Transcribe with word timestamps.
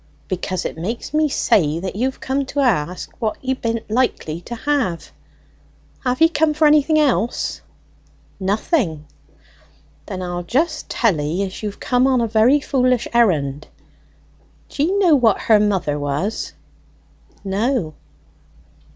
"Because 0.27 0.65
it 0.65 0.79
makes 0.79 1.13
me 1.13 1.29
say 1.29 1.77
that 1.79 1.95
you've 1.95 2.19
come 2.19 2.43
to 2.47 2.59
ask 2.59 3.11
what 3.19 3.37
ye 3.39 3.53
be'n't 3.53 3.87
likely 3.87 4.41
to 4.41 4.55
have. 4.55 5.11
Have 6.03 6.19
ye 6.21 6.27
come 6.27 6.55
for 6.55 6.65
anything 6.65 6.97
else?" 6.97 7.61
"Nothing." 8.39 9.05
"Then 10.07 10.23
I'll 10.23 10.41
just 10.41 10.89
tell 10.89 11.21
'ee 11.21 11.51
you've 11.61 11.79
come 11.79 12.07
on 12.07 12.19
a 12.19 12.25
very 12.27 12.59
foolish 12.59 13.07
errand. 13.13 13.67
D'ye 14.69 14.87
know 14.97 15.15
what 15.15 15.41
her 15.41 15.59
mother 15.59 15.99
was?" 15.99 16.53
"No." 17.43 17.93